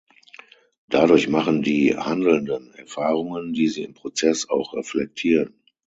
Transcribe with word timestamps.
Dadurch 0.89 1.27
machen 1.27 1.61
die 1.61 1.95
Handelnden 1.95 2.73
Erfahrungen, 2.73 3.53
die 3.53 3.67
sie 3.67 3.83
im 3.83 3.93
Prozess 3.93 4.49
auch 4.49 4.73
reflektieren. 4.73 5.53